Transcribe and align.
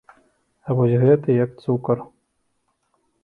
А 0.67 0.77
вось 0.77 0.93
гэты, 1.03 1.29
як 1.45 1.51
цукар! 1.65 1.97